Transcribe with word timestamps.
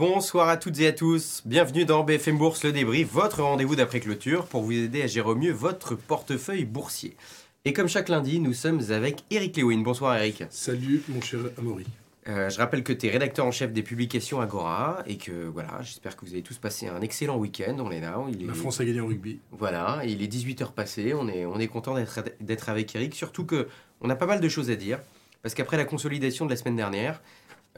Bonsoir 0.00 0.48
à 0.48 0.56
toutes 0.56 0.80
et 0.80 0.86
à 0.86 0.92
tous, 0.92 1.42
bienvenue 1.44 1.84
dans 1.84 2.04
BFM 2.04 2.38
Bourse 2.38 2.64
le 2.64 2.72
débrief, 2.72 3.12
votre 3.12 3.42
rendez-vous 3.42 3.76
d'après 3.76 4.00
clôture 4.00 4.46
pour 4.46 4.62
vous 4.62 4.72
aider 4.72 5.02
à 5.02 5.06
gérer 5.06 5.28
au 5.28 5.34
mieux 5.34 5.52
votre 5.52 5.94
portefeuille 5.94 6.64
boursier. 6.64 7.18
Et 7.66 7.74
comme 7.74 7.86
chaque 7.86 8.08
lundi, 8.08 8.40
nous 8.40 8.54
sommes 8.54 8.80
avec 8.92 9.24
Eric 9.30 9.58
Lewin. 9.58 9.82
Bonsoir 9.82 10.16
Eric. 10.16 10.44
Salut 10.48 11.02
mon 11.10 11.20
cher 11.20 11.40
Amaury. 11.58 11.84
Euh, 12.28 12.48
je 12.48 12.56
rappelle 12.56 12.82
que 12.82 12.94
tu 12.94 13.08
es 13.08 13.10
rédacteur 13.10 13.44
en 13.44 13.50
chef 13.50 13.74
des 13.74 13.82
publications 13.82 14.40
Agora 14.40 15.02
et 15.06 15.18
que 15.18 15.48
voilà, 15.48 15.82
j'espère 15.82 16.16
que 16.16 16.24
vous 16.24 16.32
avez 16.32 16.40
tous 16.40 16.56
passé 16.56 16.88
un 16.88 17.02
excellent 17.02 17.36
week-end. 17.36 17.76
On 17.78 17.90
est 17.90 18.00
là. 18.00 18.24
Il 18.32 18.44
est... 18.44 18.46
La 18.46 18.54
France 18.54 18.80
a 18.80 18.86
gagné 18.86 19.02
en 19.02 19.06
rugby. 19.06 19.38
Voilà, 19.52 20.00
il 20.06 20.22
est 20.22 20.32
18h 20.32 20.72
passé. 20.72 21.12
On 21.12 21.28
est, 21.28 21.44
on 21.44 21.58
est 21.58 21.68
content 21.68 21.94
d'être 22.40 22.68
avec 22.70 22.94
Eric, 22.96 23.14
surtout 23.14 23.44
que 23.44 23.68
on 24.00 24.08
a 24.08 24.16
pas 24.16 24.24
mal 24.24 24.40
de 24.40 24.48
choses 24.48 24.70
à 24.70 24.76
dire 24.76 24.98
parce 25.42 25.54
qu'après 25.54 25.76
la 25.76 25.84
consolidation 25.84 26.46
de 26.46 26.50
la 26.50 26.56
semaine 26.56 26.76
dernière, 26.76 27.20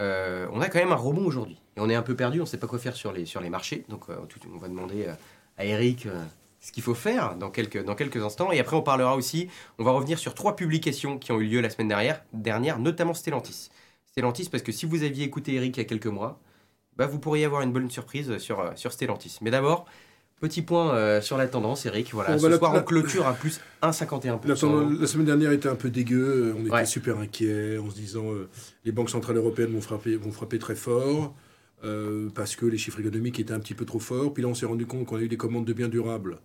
euh, 0.01 0.47
on 0.53 0.61
a 0.61 0.69
quand 0.69 0.79
même 0.79 0.93
un 0.93 0.97
rebond 0.97 1.25
aujourd'hui. 1.25 1.61
Et 1.77 1.81
on 1.81 1.89
est 1.89 1.95
un 1.95 2.03
peu 2.03 2.17
perdu, 2.17 2.41
on 2.41 2.45
ne 2.45 2.49
sait 2.49 2.59
pas 2.59 2.67
quoi 2.67 2.79
faire 2.79 2.97
sur 2.97 3.13
les, 3.13 3.27
sur 3.27 3.41
les 3.41 3.51
marchés. 3.51 3.85
Donc 3.89 4.09
euh, 4.09 4.17
on 4.53 4.59
va 4.59 4.69
demander 4.69 5.07
euh, 5.07 5.15
à 5.57 5.65
Eric 5.65 6.09
ce 6.61 6.73
qu'il 6.73 6.83
faut 6.83 6.95
faire 6.95 7.37
dans 7.37 7.51
quelques, 7.51 7.85
dans 7.85 7.95
quelques 7.95 8.23
instants. 8.23 8.53
Et 8.53 8.61
après, 8.61 8.77
on 8.77 8.83
parlera 8.83 9.17
aussi, 9.17 9.49
on 9.79 9.85
va 9.85 9.91
revenir 9.91 10.19
sur 10.19 10.35
trois 10.35 10.57
publications 10.57 11.19
qui 11.19 11.33
ont 11.33 11.41
eu 11.41 11.47
lieu 11.47 11.61
la 11.61 11.71
semaine 11.71 11.89
dernière, 11.89 12.23
dernière 12.33 12.79
notamment 12.79 13.15
Stellantis. 13.15 13.71
Stellantis, 14.07 14.49
parce 14.49 14.63
que 14.63 14.73
si 14.73 14.87
vous 14.87 15.03
aviez 15.03 15.25
écouté 15.25 15.55
Eric 15.55 15.77
il 15.77 15.81
y 15.81 15.83
a 15.83 15.87
quelques 15.87 16.07
mois, 16.07 16.41
bah, 16.97 17.07
vous 17.07 17.19
pourriez 17.19 17.45
avoir 17.45 17.63
une 17.63 17.73
bonne 17.73 17.91
surprise 17.91 18.39
sur, 18.39 18.73
sur 18.77 18.93
Stellantis. 18.93 19.39
Mais 19.41 19.51
d'abord, 19.51 19.87
Petit 20.43 20.63
point 20.63 20.97
euh, 20.97 21.21
sur 21.21 21.39
la 21.39 21.47
tendance, 21.47 21.87
Eric. 21.87 22.11
Voilà, 22.15 22.37
ce 22.37 22.57
soir, 22.57 22.75
on 22.75 22.83
clôture 22.83 23.29
à 23.29 23.33
plus 23.33 23.61
1,51%. 23.81 24.43
La, 24.49 25.01
la, 25.01 25.07
semaine 25.07 25.27
dernière 25.27 25.53
était 25.53 25.69
un 25.69 25.77
peu 25.77 25.89
dégueu. 25.89 26.53
On 26.59 26.67
était 26.67 26.85
super 26.85 27.19
inquiets 27.19 27.79
en 27.79 27.89
se 27.89 27.95
disant 27.95 28.33
euh, 28.33 28.49
les 28.85 28.91
banques 28.91 29.11
centrales 29.11 29.37
européennes 29.37 29.73
vont 29.73 29.81
frapper, 29.81 30.17
vont 30.17 30.33
frapper 30.33 30.59
très 30.59 30.75
fort 30.75 31.33
euh, 31.85 32.29
parce 32.35 32.57
que 32.57 32.67
les 32.67 32.77
chiffres 32.77 32.99
économiques 32.99 33.39
étaient 33.39 33.53
un 33.53 33.61
petit 33.61 33.75
peu 33.75 33.85
trop 33.85 34.01
forts. 34.01 34.35
Puis 34.35 34.43
là, 34.43 34.49
on 34.49 34.55
s'est 34.55 34.67
rendu 34.67 34.85
compte 34.85 35.07
qu'on 35.07 35.19
a 35.19 35.21
eu 35.21 35.29
des 35.29 35.37
commandes 35.37 35.65
de 35.65 35.73
biens 35.73 35.89
durables 35.89 36.39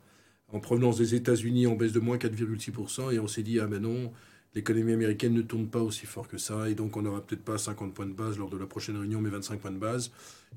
en 0.53 0.59
provenance 0.59 0.99
des 0.99 1.15
États-Unis 1.15 1.65
en 1.65 1.73
baisse 1.73 1.91
de 1.91 1.99
moins 1.99 2.17
4,6%. 2.17 3.11
Et 3.15 3.19
on 3.19 3.27
s'est 3.27 3.41
dit, 3.41 3.59
ah 3.59 3.65
ben 3.65 3.81
non, 3.81 4.11
l'économie 4.53 4.93
américaine 4.93 5.33
ne 5.33 5.41
tourne 5.41 5.69
pas 5.69 5.81
aussi 5.81 6.05
fort 6.05 6.27
que 6.27 6.37
ça. 6.37 6.69
Et 6.69 6.75
donc, 6.75 6.97
on 6.97 7.01
n'aura 7.01 7.21
peut-être 7.21 7.43
pas 7.43 7.57
50 7.57 7.95
points 7.95 8.05
de 8.05 8.13
base 8.13 8.37
lors 8.37 8.51
de 8.51 8.57
la 8.57 8.67
prochaine 8.67 8.97
réunion, 8.97 9.21
mais 9.21 9.31
25 9.31 9.59
points 9.59 9.71
de 9.71 9.79
base. 9.79 10.11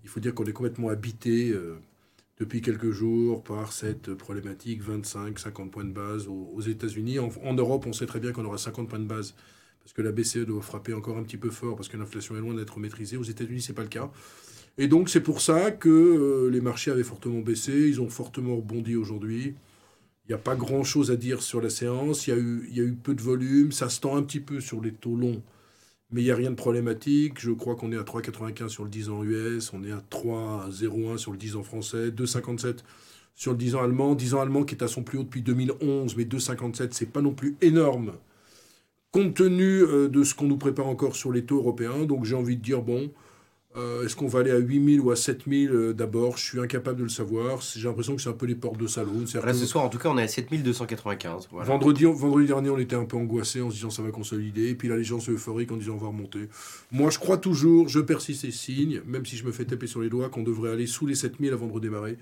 Il 0.04 0.10
faut 0.10 0.20
dire 0.20 0.34
qu'on 0.34 0.44
est 0.44 0.52
complètement 0.52 0.90
habité 0.90 1.54
depuis 2.40 2.62
quelques 2.62 2.90
jours 2.90 3.44
par 3.44 3.70
cette 3.70 4.14
problématique 4.14 4.82
25-50 4.82 5.68
points 5.68 5.84
de 5.84 5.92
base 5.92 6.26
aux, 6.26 6.60
États-Unis. 6.60 7.18
En, 7.18 7.54
Europe, 7.54 7.84
on 7.86 7.92
sait 7.92 8.06
très 8.06 8.18
bien 8.18 8.32
qu'on 8.32 8.46
aura 8.46 8.56
50 8.56 8.88
points 8.88 8.98
de 8.98 9.04
base 9.04 9.34
parce 9.82 9.92
que 9.92 10.00
la 10.00 10.10
BCE 10.10 10.46
doit 10.46 10.62
frapper 10.62 10.94
encore 10.94 11.18
un 11.18 11.22
petit 11.22 11.36
peu 11.36 11.50
fort 11.50 11.76
parce 11.76 11.88
que 11.88 11.98
l'inflation 11.98 12.36
est 12.36 12.40
loin 12.40 12.54
d'être 12.54 12.78
maîtrisée. 12.80 13.18
Aux 13.18 13.22
États-Unis, 13.22 13.60
c'est 13.60 13.74
pas 13.74 13.82
le 13.82 13.88
cas. 13.88 14.10
Et 14.78 14.88
donc, 14.88 15.10
c'est 15.10 15.20
pour 15.20 15.42
ça 15.42 15.70
que 15.70 15.90
euh, 15.90 16.48
les 16.48 16.62
marchés 16.62 16.90
avaient 16.90 17.02
fortement 17.02 17.40
baissé. 17.40 17.72
Ils 17.72 18.00
ont 18.00 18.08
fortement 18.08 18.56
rebondi 18.56 18.96
aujourd'hui. 18.96 19.54
Il 20.24 20.28
n'y 20.28 20.34
a 20.34 20.38
pas 20.38 20.56
grand-chose 20.56 21.10
à 21.10 21.16
dire 21.16 21.42
sur 21.42 21.60
la 21.60 21.68
séance. 21.68 22.26
Il 22.26 22.30
y, 22.30 22.32
a 22.32 22.36
eu, 22.38 22.66
il 22.70 22.76
y 22.76 22.80
a 22.80 22.84
eu 22.84 22.94
peu 22.94 23.14
de 23.14 23.20
volume. 23.20 23.70
Ça 23.70 23.90
se 23.90 24.00
tend 24.00 24.16
un 24.16 24.22
petit 24.22 24.40
peu 24.40 24.60
sur 24.60 24.80
les 24.80 24.92
taux 24.92 25.16
longs 25.16 25.42
mais 26.12 26.22
il 26.22 26.24
n'y 26.24 26.30
a 26.30 26.36
rien 26.36 26.50
de 26.50 26.56
problématique. 26.56 27.40
Je 27.40 27.50
crois 27.52 27.76
qu'on 27.76 27.92
est 27.92 27.98
à 27.98 28.02
3,95 28.02 28.68
sur 28.68 28.84
le 28.84 28.90
10 28.90 29.10
ans 29.10 29.22
US, 29.24 29.72
on 29.72 29.84
est 29.84 29.92
à 29.92 30.02
3,01 30.10 31.16
sur 31.18 31.32
le 31.32 31.38
10 31.38 31.56
ans 31.56 31.62
français, 31.62 32.10
2,57 32.10 32.78
sur 33.34 33.52
le 33.52 33.58
10 33.58 33.74
ans 33.76 33.82
allemand. 33.82 34.14
10 34.14 34.34
ans 34.34 34.40
allemand 34.40 34.64
qui 34.64 34.74
est 34.74 34.82
à 34.82 34.88
son 34.88 35.02
plus 35.02 35.18
haut 35.18 35.24
depuis 35.24 35.42
2011, 35.42 36.16
mais 36.16 36.24
2,57, 36.24 36.88
c'est 36.92 37.06
pas 37.06 37.22
non 37.22 37.32
plus 37.32 37.56
énorme 37.62 38.12
compte 39.10 39.34
tenu 39.34 39.82
euh, 39.82 40.08
de 40.08 40.22
ce 40.22 40.34
qu'on 40.34 40.46
nous 40.46 40.56
prépare 40.56 40.86
encore 40.86 41.16
sur 41.16 41.32
les 41.32 41.44
taux 41.44 41.56
européens. 41.56 42.04
Donc 42.04 42.24
j'ai 42.24 42.34
envie 42.34 42.56
de 42.56 42.62
dire, 42.62 42.82
bon, 42.82 43.10
euh, 43.76 44.04
est-ce 44.04 44.16
qu'on 44.16 44.26
va 44.26 44.40
aller 44.40 44.50
à 44.50 44.58
8000 44.58 45.00
ou 45.00 45.12
à 45.12 45.16
7000 45.16 45.70
euh, 45.70 45.92
d'abord? 45.92 46.36
Je 46.36 46.44
suis 46.44 46.60
incapable 46.60 46.98
de 46.98 47.02
le 47.04 47.08
savoir. 47.08 47.60
J'ai 47.60 47.86
l'impression 47.86 48.16
que 48.16 48.22
c'est 48.22 48.28
un 48.28 48.32
peu 48.34 48.46
les 48.46 48.56
portes 48.56 48.78
de 48.78 48.88
salon. 48.88 49.24
Là, 49.32 49.54
ce 49.54 49.66
soir, 49.66 49.84
en 49.84 49.88
tout 49.88 49.98
cas, 49.98 50.08
on 50.08 50.18
est 50.18 50.24
à 50.24 50.28
7295. 50.28 51.48
Vendredi, 51.52 52.04
vendredi 52.04 52.48
dernier, 52.48 52.70
on 52.70 52.78
était 52.78 52.96
un 52.96 53.04
peu 53.04 53.16
angoissé 53.16 53.60
en 53.60 53.70
se 53.70 53.76
disant 53.76 53.90
ça 53.90 54.02
va 54.02 54.10
consolider. 54.10 54.70
Et 54.70 54.74
puis 54.74 54.88
là, 54.88 54.96
les 54.96 55.04
gens 55.04 55.20
sont 55.20 55.30
euphoriques 55.30 55.70
en 55.70 55.76
disant 55.76 55.94
on 55.94 55.98
va 55.98 56.08
remonter. 56.08 56.48
Moi, 56.90 57.10
je 57.10 57.20
crois 57.20 57.38
toujours, 57.38 57.88
je 57.88 58.00
persiste 58.00 58.44
et 58.44 58.50
signe, 58.50 59.02
même 59.06 59.24
si 59.24 59.36
je 59.36 59.44
me 59.44 59.52
fais 59.52 59.64
taper 59.64 59.86
sur 59.86 60.00
les 60.00 60.08
doigts, 60.08 60.30
qu'on 60.30 60.42
devrait 60.42 60.72
aller 60.72 60.86
sous 60.86 61.06
les 61.06 61.14
7000 61.14 61.52
avant 61.52 61.68
de 61.68 61.72
redémarrer 61.72 62.18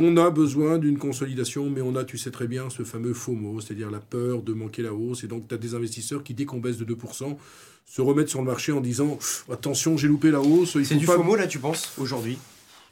qu'on 0.00 0.16
a 0.16 0.30
besoin 0.30 0.78
d'une 0.78 0.98
consolidation, 0.98 1.68
mais 1.68 1.82
on 1.82 1.94
a, 1.94 2.04
tu 2.04 2.16
sais 2.16 2.30
très 2.30 2.46
bien, 2.46 2.70
ce 2.70 2.84
fameux 2.84 3.12
FOMO, 3.12 3.60
c'est-à-dire 3.60 3.90
la 3.90 4.00
peur 4.00 4.42
de 4.42 4.52
manquer 4.52 4.82
la 4.82 4.94
hausse. 4.94 5.24
Et 5.24 5.26
donc, 5.26 5.46
tu 5.46 5.54
as 5.54 5.58
des 5.58 5.74
investisseurs 5.74 6.22
qui, 6.22 6.32
dès 6.32 6.46
qu'on 6.46 6.58
baisse 6.58 6.78
de 6.78 6.84
2%, 6.84 7.36
se 7.84 8.00
remettent 8.00 8.28
sur 8.28 8.40
le 8.40 8.46
marché 8.46 8.72
en 8.72 8.80
disant 8.80 9.18
attention, 9.50 9.96
j'ai 9.96 10.08
loupé 10.08 10.30
la 10.30 10.40
hausse. 10.40 10.82
C'est 10.82 10.96
du 10.96 11.06
FOMO 11.06 11.36
là, 11.36 11.46
tu 11.46 11.58
penses, 11.58 11.92
aujourd'hui? 11.98 12.38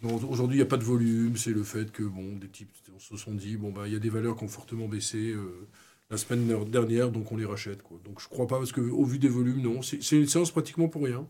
Aujourd'hui, 0.02 0.56
il 0.56 0.60
n'y 0.60 0.66
a 0.66 0.66
pas 0.66 0.76
de 0.76 0.84
volume. 0.84 1.36
C'est 1.36 1.50
le 1.50 1.62
fait 1.62 1.90
que 1.90 2.02
bon, 2.02 2.36
des 2.36 2.48
types 2.48 2.70
se 2.98 3.16
sont 3.16 3.34
dit 3.34 3.56
bon, 3.56 3.70
bah, 3.70 3.82
il 3.86 3.92
y 3.92 3.96
a 3.96 3.98
des 3.98 4.10
valeurs 4.10 4.36
qui 4.36 4.44
ont 4.44 4.48
fortement 4.48 4.86
baissé 4.86 5.30
euh, 5.30 5.66
la 6.10 6.16
semaine 6.16 6.46
dernière, 6.70 7.10
donc 7.10 7.32
on 7.32 7.36
les 7.36 7.44
rachète. 7.44 7.82
Quoi. 7.82 7.98
Donc 8.04 8.20
je 8.20 8.28
crois 8.28 8.46
pas, 8.46 8.58
parce 8.58 8.70
qu'au 8.70 9.04
vu 9.04 9.18
des 9.18 9.28
volumes, 9.28 9.60
non. 9.60 9.82
C'est 9.82 10.16
une 10.16 10.26
séance 10.26 10.50
pratiquement 10.50 10.88
pour 10.88 11.02
rien. 11.04 11.26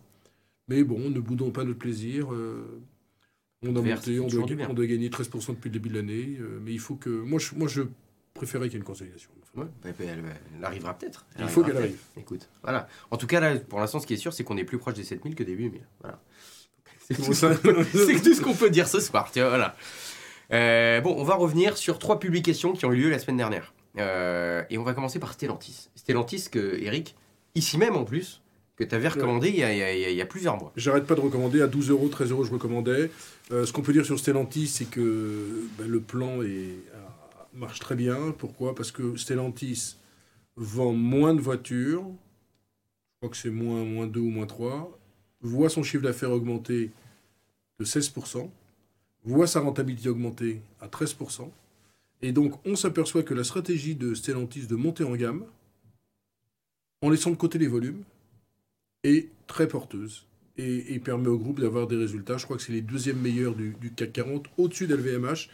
Mais 0.69 0.84
bon, 0.84 1.09
ne 1.09 1.21
boudons 1.21 1.50
pas 1.50 1.65
notre 1.65 1.78
plaisir. 1.78 2.33
Euh, 2.33 2.62
on 3.66 3.74
a 3.74 3.82
monté, 3.82 4.20
on 4.20 4.26
doit, 4.28 4.46
on 4.69 4.74
doit, 4.74 4.86
gagner 4.86 5.08
13% 5.08 5.48
depuis 5.48 5.69
le 5.69 5.72
début 5.72 5.88
de 5.88 5.94
l'année. 5.96 6.36
Euh, 6.41 6.60
mais 6.62 6.72
il 6.72 6.80
faut 6.80 6.94
que. 6.94 7.10
Moi, 7.10 7.38
je, 7.38 7.54
moi, 7.54 7.69
je 7.69 7.82
préférais 8.34 8.69
qu'il 8.69 8.74
y 8.74 8.76
ait 8.76 8.78
une 8.78 8.84
consolidation. 8.84 9.30
Ouais, 9.56 9.64
bah, 9.82 9.91
bah, 9.98 10.04
elle, 10.06 10.64
arrivera 10.64 10.94
peut-être. 10.96 11.26
Il 11.38 11.48
faut 11.48 11.62
qu'elle 11.62 11.76
arrive. 11.76 11.98
Écoute, 12.16 12.48
voilà. 12.62 12.88
En 13.10 13.16
tout 13.16 13.26
cas, 13.26 13.41
là, 13.41 13.56
pour 13.56 13.80
l'instant, 13.80 13.98
ce 13.98 14.06
qui 14.06 14.14
est 14.14 14.19
sûr, 14.19 14.32
c'est 14.32 14.44
qu'on 14.44 14.56
est 14.56 14.64
plus 14.64 14.78
proche 14.78 14.94
des 14.94 15.04
7000 15.04 15.34
que 15.34 15.42
des 15.42 15.52
8000. 15.52 15.80
Voilà. 16.00 16.20
C'est 17.08 17.14
tout, 17.16 18.34
ce 18.34 18.41
qu'on 18.41 18.54
peut 18.54 18.70
dire 18.70 18.86
ce 18.86 19.00
soir. 19.00 19.30
Tu 19.32 19.41
vois, 19.41 19.48
voilà. 19.48 19.76
Euh, 20.52 21.00
bon, 21.00 21.14
on 21.19 21.25
va 21.25 21.34
revenir 21.34 21.76
sur 21.76 21.98
trois 21.98 22.19
publications 22.19 22.72
qui 22.72 22.86
ont 22.86 22.92
eu 22.92 22.96
lieu 22.96 23.10
la 23.10 23.19
semaine 23.19 23.36
dernière. 23.38 23.75
Euh, 23.98 24.62
et 24.70 24.78
on 24.78 24.84
va 24.84 24.94
commencer 24.94 25.19
par 25.19 25.32
Stellantis. 25.32 25.88
Stellantis, 25.94 26.48
que 26.50 26.78
Eric, 26.80 27.16
ici 27.54 27.78
même 27.78 27.96
en 27.96 28.04
plus, 28.04 28.42
que 28.78 28.84
tu 28.84 28.94
avais 28.94 29.09
recommandé 29.09 29.49
il 29.49 29.56
y, 29.56 29.65
a, 29.65 29.93
il, 29.93 30.15
y 30.15 30.22
a, 30.22 30.27
plusieurs 30.27 30.56
mois. 30.56 30.72
J'arrête 30.77 31.05
pas 31.05 31.16
de 31.16 31.21
recommander. 31.21 31.61
À 31.62 31.66
12 31.66 31.91
euros, 31.91 32.09
13 32.09 32.31
euros, 32.31 32.44
je 32.44 32.53
recommandais. 32.53 33.11
Euh, 33.50 33.66
ce 33.66 33.72
qu'on 33.72 33.83
peut 33.83 33.93
dire 33.93 34.06
sur 34.06 34.19
Stellantis, 34.19 34.69
c'est 34.69 34.84
que 34.84 35.66
ben, 35.77 35.89
le 35.89 36.00
plan 36.00 36.43
est 36.43 36.77
marche 37.55 37.81
très 37.81 37.97
bien. 37.97 38.33
Pourquoi? 38.38 38.77
Parce 38.77 38.93
que 38.93 39.17
Stellantis 39.17 39.97
vend 40.56 40.93
moins 40.93 41.34
de 41.34 41.41
voitures, 41.41 42.05
je 42.05 43.17
crois 43.17 43.31
que 43.31 43.37
c'est 43.37 43.50
moins, 43.50 43.84
moins 43.84 44.06
2 44.06 44.21
ou 44.21 44.31
moins 44.31 44.47
3, 44.47 44.97
voit 45.41 45.69
son 45.69 45.83
chiffre 45.83 46.03
d'affaires 46.05 46.31
augmenter 46.31 46.91
de 47.81 47.84
16%, 47.84 48.49
voit 49.25 49.47
sa 49.47 49.61
rentabilité 49.61 50.09
augmenter 50.09 50.61
à 50.81 50.87
13%, 50.87 51.49
et 52.22 52.33
donc 52.33 52.55
on 52.67 52.77
s'aperçoit 52.77 53.22
que 53.22 53.34
la 53.34 53.44
stratégie 53.44 53.94
de 53.94 54.15
Stellantis 54.15 54.67
de 54.67 54.77
monter 54.77 55.05
en 55.05 55.15
gamme, 55.15 55.44
en 57.03 57.11
laissant 57.11 57.31
de 57.31 57.37
côté 57.37 57.59
les 57.59 57.69
volumes, 57.69 58.03
très 59.46 59.69
porteuse 59.69 60.26
et, 60.56 60.98
permet 60.98 61.28
au 61.28 61.38
groupe 61.38 61.60
d'avoir 61.60 61.86
des 61.86 61.96
résultats. 61.96 62.36
Je 62.36 62.44
crois 62.44 62.56
que 62.56 62.62
c'est 62.62 62.72
les 62.72 62.82
deuxièmes 62.82 63.20
meilleurs 63.20 63.54
du, 63.54 63.76
du 63.80 63.92
CAC 63.92 64.12
40, 64.12 64.46
au-dessus 64.56 64.86
d'LVMH 64.86 65.48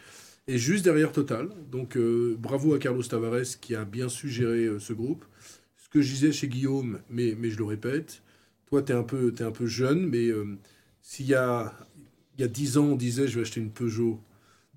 et 0.47 0.57
juste 0.57 0.83
derrière 0.83 1.11
Total. 1.11 1.49
Donc 1.71 1.97
euh, 1.97 2.35
bravo 2.39 2.73
à 2.73 2.79
Carlos 2.79 3.03
Tavares 3.03 3.59
qui 3.61 3.75
a 3.75 3.85
bien 3.85 4.09
su 4.09 4.29
gérer 4.29 4.65
euh, 4.65 4.79
ce 4.79 4.93
groupe. 4.93 5.25
Ce 5.77 5.89
que 5.89 6.01
je 6.01 6.11
disais 6.11 6.31
chez 6.31 6.47
Guillaume, 6.47 6.99
mais, 7.09 7.35
mais 7.37 7.49
je 7.49 7.57
le 7.57 7.65
répète, 7.65 8.21
toi 8.65 8.81
tu 8.81 8.91
es, 8.91 8.95
un 8.95 9.03
peu, 9.03 9.33
es 9.37 9.43
un 9.43 9.51
peu 9.51 9.67
jeune, 9.67 10.07
mais 10.07 10.27
euh, 10.27 10.57
s'il 11.01 11.27
y 11.27 11.35
a, 11.35 11.73
il 12.37 12.41
y 12.41 12.43
a 12.43 12.47
10 12.47 12.77
ans 12.77 12.85
on 12.85 12.95
disait 12.95 13.27
je 13.27 13.35
vais 13.35 13.41
acheter 13.41 13.61
une 13.61 13.71
Peugeot 13.71 14.19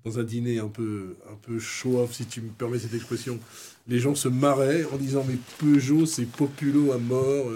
dans 0.05 0.19
un 0.19 0.23
dîner 0.23 0.59
un 0.59 0.67
peu, 0.67 1.15
un 1.29 1.35
peu 1.35 1.59
si 1.59 2.25
tu 2.25 2.41
me 2.41 2.49
permets 2.49 2.79
cette 2.79 2.93
expression, 2.93 3.39
les 3.87 3.99
gens 3.99 4.15
se 4.15 4.27
marraient 4.27 4.85
en 4.85 4.97
disant 4.97 5.25
mais 5.27 5.37
Peugeot 5.57 6.05
c'est 6.05 6.25
populo 6.25 6.91
à 6.91 6.97
mort, 6.97 7.47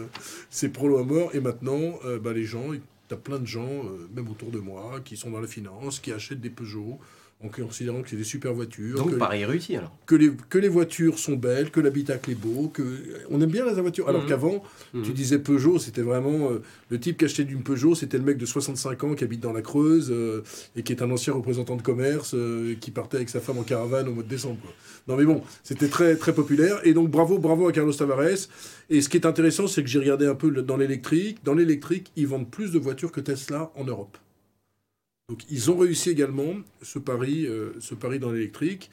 c'est 0.50 0.70
prolo 0.70 0.98
à 0.98 1.04
mort, 1.04 1.34
et 1.34 1.40
maintenant 1.40 2.00
bah, 2.22 2.34
les 2.34 2.46
gens, 2.46 2.72
tu 3.08 3.14
as 3.14 3.18
plein 3.18 3.40
de 3.40 3.48
gens, 3.48 3.84
même 4.16 4.28
autour 4.30 4.52
de 4.52 4.60
moi, 4.60 5.00
qui 5.06 5.16
sont 5.16 5.32
dans 5.32 5.40
la 5.42 5.48
finance, 5.48 6.00
qui 6.00 6.12
achètent 6.12 6.42
des 6.42 6.50
Peugeot, 6.50 7.00
en 7.44 7.50
considérant 7.50 8.02
que 8.02 8.10
c'est 8.10 8.16
des 8.16 8.24
super 8.24 8.54
voitures. 8.54 8.98
Donc, 8.98 9.18
pareil 9.18 9.44
réussi 9.44 9.76
alors. 9.76 9.92
Que 10.06 10.16
les, 10.16 10.32
que 10.50 10.58
les 10.58 10.70
voitures 10.70 11.20
sont 11.20 11.36
belles, 11.36 11.72
que 11.72 11.82
l'habitacle 11.82 12.32
est 12.32 12.36
beau, 12.36 12.70
que 12.70 12.84
on 13.30 13.42
aime 13.42 13.50
bien 13.50 13.66
la 13.66 13.74
voiture. 13.74 14.08
Alors 14.08 14.22
mhm. 14.24 14.30
qu'avant, 14.30 14.64
tu 14.94 14.98
mhm. 14.98 15.14
disais 15.14 15.40
Peugeot, 15.40 15.78
c'était 15.78 16.02
vraiment 16.02 16.52
euh, 16.52 16.62
le 16.90 17.00
type 17.00 17.18
qui 17.18 17.26
achetait 17.26 17.44
d'une 17.44 17.64
Peugeot, 17.64 17.96
c'était 17.96 18.18
le 18.18 18.24
mec 18.24 18.38
de 18.38 18.46
65 18.46 19.04
ans 19.04 19.14
qui 19.14 19.24
habite 19.26 19.42
dans 19.42 19.52
la 19.52 19.62
Creuse 19.62 20.10
euh, 20.10 20.44
et 20.76 20.84
qui 20.84 20.94
est 20.94 21.02
un 21.02 21.12
ancien 21.12 21.34
représentant 21.34 21.76
de 21.76 21.82
commerce 21.82 22.34
euh, 22.34 22.76
qui 22.80 22.92
partait 22.92 23.18
avec 23.18 23.30
sa 23.30 23.42
femme 23.42 23.58
en 23.58 23.64
caravane 23.64 24.08
au 24.08 24.14
mois 24.14 24.24
de 24.24 24.30
décembre. 24.30 24.60
Non 25.08 25.18
mais 25.18 25.26
bon, 25.26 25.42
c'était 25.64 25.90
très 25.90 26.16
très 26.16 26.34
populaire 26.34 26.80
et 26.86 26.94
donc 26.94 27.10
bravo 27.10 27.40
bravo 27.40 27.68
à 27.68 27.74
Carlos 27.74 27.94
Tavares. 27.94 28.48
Et 28.90 29.02
ce 29.02 29.10
qui 29.10 29.18
est 29.18 29.26
intéressant, 29.26 29.68
c'est 29.68 29.84
que 29.84 29.90
j'ai 29.90 30.00
regardé 30.00 30.26
un 30.26 30.36
peu 30.36 30.50
dans 30.50 30.78
l'électrique. 30.78 31.40
Dans 31.44 31.54
l'électrique, 31.54 32.12
ils 32.16 32.28
vendent 32.28 32.50
plus 32.50 32.72
de 32.72 32.80
voitures 32.80 33.12
que 33.12 33.22
Tesla 33.22 33.72
en 33.76 33.84
Europe. 33.84 34.18
Donc 35.30 35.42
ils 35.50 35.72
ont 35.72 35.78
réussi 35.78 36.10
également 36.10 36.54
ce 36.82 37.00
pari, 37.00 37.46
euh, 37.48 37.72
ce 37.80 37.96
pari 37.96 38.20
dans 38.20 38.32
l'électrique. 38.32 38.90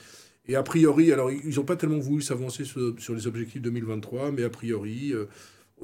Et 0.47 0.57
a 0.57 0.63
priori, 0.63 1.13
alors 1.13 1.31
ils 1.31 1.55
n'ont 1.57 1.65
pas 1.65 1.77
tellement 1.77 1.99
voulu 1.99 2.23
s'avancer 2.23 2.65
sur, 2.65 3.15
les 3.15 3.27
objectifs 3.27 3.61
2023, 3.63 4.33
mais 4.33 4.43
a 4.43 4.51
priori, 4.51 5.13
euh, 5.13 5.27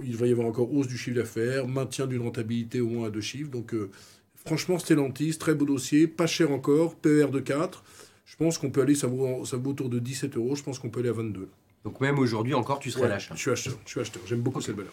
il 0.03 0.17
va 0.17 0.27
y 0.27 0.33
avoir 0.33 0.47
encore 0.47 0.73
hausse 0.73 0.89
du 0.89 0.97
chiffre 0.97 1.17
d'affaires, 1.17 1.69
maintien 1.69 2.07
d'une 2.07 2.23
rentabilité 2.23 2.81
au 2.81 2.89
moins 2.89 3.09
à 3.09 3.11
deux 3.11 3.21
chiffres. 3.21 3.51
Donc 3.51 3.75
euh, 3.75 3.91
franchement, 4.35 4.79
Stellantis, 4.79 5.37
très 5.39 5.55
beau 5.55 5.65
dossier, 5.67 6.07
pas 6.07 6.27
cher 6.27 6.51
encore, 6.53 6.97
PER 6.97 7.29
de 7.31 7.41
4. 7.41 7.85
Je 8.25 8.37
pense 8.37 8.59
qu'on 8.59 8.71
peut 8.71 8.83
aller, 8.83 8.95
ça 8.95 9.07
vaut, 9.07 9.45
ça 9.45 9.57
vaut 9.57 9.71
autour 9.71 9.89
de 9.89 9.99
17 9.99 10.37
euros, 10.37 10.57
je 10.57 10.63
pense 10.63 10.79
qu'on 10.79 10.91
peut 10.91 11.01
aller 11.01 11.11
à 11.11 11.13
22. 11.13 11.49
Donc 11.85 12.01
même 12.01 12.19
aujourd'hui 12.19 12.55
encore, 12.55 12.81
tu 12.81 12.91
serais 12.91 13.05
Ouais, 13.05 13.09
l'achat. 13.09 13.35
Je 13.37 13.41
suis 13.41 13.51
acheteur, 13.51 13.79
je 13.85 13.91
suis 13.91 14.01
acheteur. 14.01 14.23
J'aime 14.27 14.41
beaucoup 14.41 14.61
cette 14.61 14.75
valeur. 14.75 14.93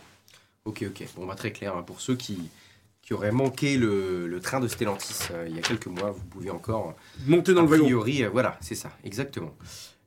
Ok, 0.65 0.83
ok. 0.87 1.07
Bon, 1.15 1.25
bah, 1.25 1.35
très 1.35 1.51
clair. 1.51 1.75
hein. 1.75 1.81
Pour 1.81 1.99
ceux 1.99 2.15
qui, 2.15 2.37
qui 3.03 3.13
auraient 3.13 3.31
manqué 3.31 3.77
le, 3.77 4.27
le 4.27 4.39
train 4.39 4.59
de 4.59 4.67
Stellantis 4.67 5.27
euh, 5.31 5.45
il 5.47 5.55
y 5.55 5.59
a 5.59 5.61
quelques 5.61 5.87
mois, 5.87 6.09
vous 6.11 6.23
pouvez 6.23 6.49
encore, 6.49 6.95
Monter 7.27 7.53
dans 7.53 7.61
a 7.61 7.63
le 7.63 7.67
wagon. 7.67 7.83
priori, 7.83 8.23
euh, 8.23 8.29
voilà, 8.29 8.57
c'est 8.61 8.75
ça, 8.75 8.91
exactement. 9.03 9.55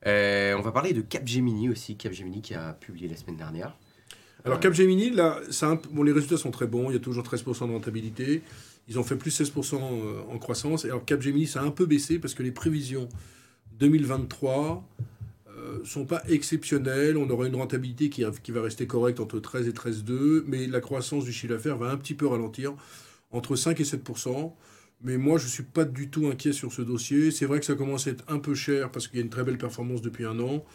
Euh, 0.05 0.55
on 0.57 0.61
va 0.61 0.71
parler 0.71 0.93
de 0.93 1.01
Capgemini 1.01 1.69
aussi. 1.69 1.95
Capgemini 1.95 2.41
qui 2.41 2.55
a 2.55 2.73
publié 2.73 3.07
la 3.07 3.15
semaine 3.15 3.37
dernière. 3.37 3.77
Alors 4.45 4.59
Capgemini, 4.59 5.11
là, 5.11 5.39
a 5.61 5.75
bon, 5.91 6.03
les 6.03 6.11
résultats 6.11 6.37
sont 6.37 6.51
très 6.51 6.67
bons, 6.67 6.89
il 6.89 6.93
y 6.93 6.95
a 6.97 6.99
toujours 6.99 7.23
13% 7.23 7.67
de 7.67 7.73
rentabilité. 7.73 8.41
Ils 8.87 8.97
ont 8.97 9.03
fait 9.03 9.17
plus 9.17 9.37
16% 9.41 9.75
en 10.31 10.37
croissance. 10.37 10.85
Et 10.85 10.87
alors 10.87 11.03
Capgemini, 11.03 11.45
ça 11.45 11.61
a 11.61 11.63
un 11.63 11.71
peu 11.71 11.85
baissé 11.85 12.19
parce 12.19 12.33
que 12.33 12.43
les 12.43 12.51
prévisions 12.51 13.09
2023 13.79 14.83
euh, 14.99 15.03
sont 15.83 16.05
pas 16.05 16.23
exceptionnelles. 16.27 17.17
On 17.17 17.29
aura 17.29 17.47
une 17.47 17.55
rentabilité 17.55 18.09
qui, 18.09 18.23
va 18.23 18.61
rester 18.61 18.87
correcte 18.87 19.19
entre 19.19 19.39
13 19.39 19.67
et 19.67 19.71
13,2, 19.71 20.43
mais 20.47 20.67
la 20.67 20.79
croissance 20.79 21.25
du 21.25 21.31
chiffre 21.31 21.53
d'affaires 21.53 21.77
va 21.77 21.89
un 21.89 21.97
petit 21.97 22.13
peu 22.13 22.27
ralentir, 22.27 22.73
entre 23.31 23.55
5 23.55 23.79
et 23.79 23.83
7%. 23.83 24.53
Mais 25.01 25.17
moi, 25.17 25.37
je 25.37 25.45
ne 25.45 25.49
suis 25.49 25.63
pas 25.63 25.85
du 25.85 26.09
tout 26.09 26.27
inquiet 26.27 26.53
sur 26.53 26.73
ce 26.73 26.81
dossier. 26.81 27.31
C'est 27.31 27.45
vrai 27.45 27.59
que 27.59 27.65
ça 27.65 27.75
commence 27.75 28.07
à 28.07 28.11
être 28.11 28.23
un 28.27 28.39
peu 28.39 28.55
cher 28.55 28.91
parce 28.91 29.07
qu'il 29.07 29.19
y 29.19 29.21
a 29.21 29.23
une 29.23 29.29
très 29.29 29.43
belle 29.43 29.57
performance 29.57 30.01
depuis 30.01 30.25
un 30.25 30.39
an. 30.39 30.65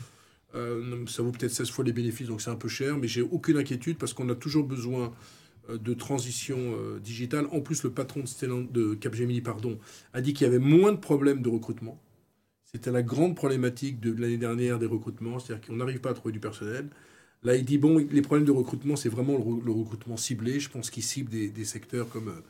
Euh, 0.55 1.07
ça 1.07 1.23
vaut 1.23 1.33
peut-être 1.33 1.53
16 1.53 1.71
fois 1.71 1.85
les 1.85 1.93
bénéfices, 1.93 2.29
donc 2.29 2.41
c'est 2.41 2.51
un 2.51 2.57
peu 2.57 2.69
cher, 2.69 2.99
mais 2.99 3.09
j'ai 3.09 3.23
aucune 3.23 3.57
inquiétude 3.57 3.97
parce 3.97 4.13
qu'on 4.13 4.29
a 4.29 4.35
toujours 4.35 4.65
besoin 4.65 5.13
euh, 5.71 5.79
de 5.79 5.95
transition 5.95 6.59
euh, 6.59 6.99
digitale. 7.01 7.47
En 7.53 7.61
plus, 7.61 7.83
le 7.83 7.91
patron 7.91 8.21
de, 8.21 8.63
de 8.71 8.95
Capgemini 8.95 9.41
pardon, 9.41 9.79
a 10.13 10.21
dit 10.21 10.35
qu'il 10.35 10.47
y 10.47 10.49
avait 10.49 10.59
moins 10.59 10.93
de 10.93 10.99
problèmes 10.99 11.43
de 11.43 11.49
recrutement. 11.49 12.01
C'était 12.75 12.91
la 12.91 13.03
grande 13.03 13.37
problématique 13.37 14.01
de 14.01 14.13
l'année 14.13 14.39
dernière 14.39 14.79
des 14.79 14.87
recrutements, 14.87 15.39
c'est-à-dire 15.39 15.67
qu'on 15.67 15.77
n'arrive 15.77 16.01
pas 16.01 16.11
à 16.11 16.15
trouver 16.15 16.33
du 16.33 16.41
personnel. 16.41 16.89
Là, 17.43 17.57
il 17.57 17.65
dit, 17.65 17.77
bon, 17.79 17.99
les 17.99 18.23
problèmes 18.23 18.47
de 18.47 18.53
recrutement, 18.53 18.97
c'est 18.97 19.09
vraiment 19.11 19.35
le, 19.35 19.41
re- 19.45 19.65
le 19.65 19.73
recrutement 19.73 20.17
ciblé. 20.17 20.59
Je 20.61 20.71
pense 20.71 20.91
qu'il 20.91 21.03
cible 21.03 21.31
des, 21.31 21.65
secteurs 21.65 22.09
comme, 22.09 22.29
euh, 22.29 22.41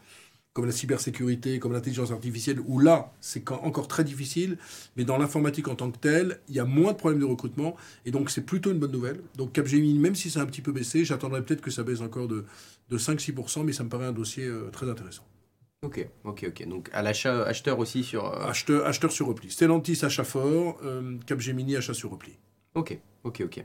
comme 0.52 0.66
la 0.66 0.72
cybersécurité, 0.72 1.58
comme 1.58 1.72
l'intelligence 1.72 2.12
artificielle, 2.12 2.60
où 2.66 2.78
là, 2.78 3.12
c'est 3.20 3.50
encore 3.50 3.88
très 3.88 4.04
difficile. 4.04 4.58
Mais 4.96 5.04
dans 5.04 5.18
l'informatique 5.18 5.66
en 5.68 5.74
tant 5.76 5.90
que 5.90 5.98
telle, 5.98 6.40
il 6.48 6.54
y 6.54 6.60
a 6.60 6.64
moins 6.66 6.92
de 6.92 6.98
problèmes 6.98 7.20
de 7.20 7.26
recrutement. 7.26 7.76
Et 8.06 8.12
donc, 8.12 8.30
c'est 8.30 8.42
plutôt 8.46 8.70
une 8.72 8.78
bonne 8.78 8.92
nouvelle. 8.92 9.20
Donc, 9.36 9.52
Capgemini, 9.52 9.98
même 9.98 10.14
si 10.14 10.30
c'est 10.30 10.40
un 10.40 10.46
petit 10.46 10.62
peu 10.62 10.72
baissé, 10.72 11.04
j'attendrai 11.04 11.44
peut-être 11.44 11.62
que 11.62 11.70
ça 11.72 11.82
baisse 11.84 12.00
encore 12.02 12.28
de, 12.28 12.44
de 12.90 12.98
5-6%, 12.98 13.64
mais 13.64 13.72
ça 13.72 13.82
me 13.84 13.88
paraît 13.88 14.06
un 14.06 14.12
dossier 14.12 14.44
euh, 14.46 14.70
très 14.70 14.88
intéressant. 14.90 15.24
Ok, 15.82 16.06
ok, 16.24 16.44
ok. 16.48 16.68
Donc 16.68 16.88
à 16.92 17.02
l'achat, 17.02 17.42
acheteur 17.44 17.78
aussi 17.78 18.04
sur. 18.04 18.24
euh, 18.26 18.46
Acheteur, 18.48 18.86
acheteur 18.86 19.10
sur 19.10 19.26
repli. 19.26 19.50
Stellantis, 19.50 19.98
achat 20.04 20.24
fort. 20.24 20.78
euh, 20.84 21.18
Capgemini, 21.26 21.76
achat 21.76 21.94
sur 21.94 22.10
repli. 22.10 22.32
Ok, 22.74 22.96
ok, 23.24 23.42
ok. 23.44 23.64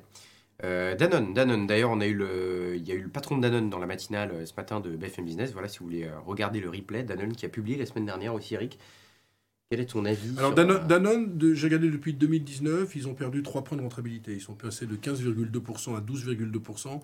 Euh, 0.63 0.95
Danone, 0.95 1.35
Danone. 1.35 1.67
D'ailleurs, 1.67 1.91
on 1.91 2.01
a 2.01 2.07
eu 2.07 2.15
le, 2.15 2.73
il 2.75 2.83
y 2.87 2.91
a 2.91 2.95
eu 2.95 3.01
le 3.01 3.09
patron 3.09 3.37
de 3.37 3.43
Danone 3.43 3.69
dans 3.69 3.77
la 3.77 3.85
matinale 3.85 4.47
ce 4.47 4.53
matin 4.57 4.79
de 4.79 4.89
BFM 4.95 5.25
Business. 5.25 5.51
Voilà, 5.53 5.67
si 5.67 5.77
vous 5.79 5.85
voulez 5.85 6.09
regarder 6.25 6.59
le 6.59 6.69
replay, 6.69 7.03
Danone 7.03 7.33
qui 7.35 7.45
a 7.45 7.49
publié 7.49 7.77
la 7.77 7.85
semaine 7.85 8.05
dernière 8.07 8.33
aussi, 8.33 8.55
Eric. 8.55 8.79
Quel 9.69 9.81
est 9.81 9.85
ton 9.85 10.03
avis 10.05 10.33
Alors, 10.39 10.55
Danone, 10.55 10.87
Danone, 10.87 11.37
de- 11.37 11.53
j'ai 11.53 11.67
regardé 11.67 11.91
depuis 11.91 12.13
2019, 12.13 12.95
ils 12.95 13.07
ont 13.07 13.13
perdu 13.13 13.43
3 13.43 13.63
points 13.63 13.77
de 13.77 13.83
rentabilité. 13.83 14.33
Ils 14.33 14.41
sont 14.41 14.55
passés 14.55 14.87
de 14.87 14.95
15,2% 14.95 15.95
à 15.95 16.01
12,2%. 16.01 17.01